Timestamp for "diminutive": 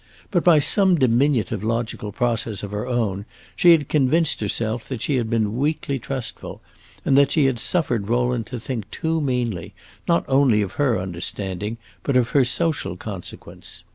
0.95-1.63